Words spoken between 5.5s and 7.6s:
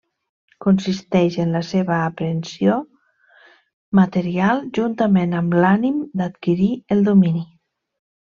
l'ànim d'adquirir el domini.